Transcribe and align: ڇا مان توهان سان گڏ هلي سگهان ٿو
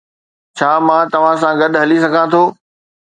ڇا 0.57 0.71
مان 0.87 1.03
توهان 1.11 1.35
سان 1.41 1.53
گڏ 1.61 1.71
هلي 1.81 1.97
سگهان 2.03 2.27
ٿو 2.33 2.41